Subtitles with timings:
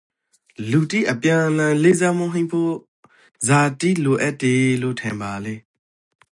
[0.69, 2.73] လူတိအပြန်အလှန်လေးစားမှုဟိမ့်ဖို့
[3.45, 5.55] ဇာတိလိုအပ်တေလို့ ထင်ပါလဲ?